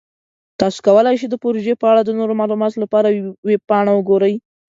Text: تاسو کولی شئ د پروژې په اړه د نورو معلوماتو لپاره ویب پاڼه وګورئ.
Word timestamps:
تاسو 0.59 0.77
کولی 0.87 1.15
شئ 1.19 1.27
د 1.29 1.35
پروژې 1.43 1.73
په 1.81 1.85
اړه 1.91 2.01
د 2.03 2.09
نورو 2.19 2.33
معلوماتو 2.39 2.81
لپاره 2.83 3.07
ویب 3.49 3.61
پاڼه 3.69 3.91
وګورئ. 3.93 4.35